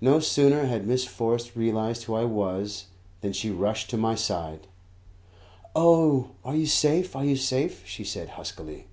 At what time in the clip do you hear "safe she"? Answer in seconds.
7.36-8.02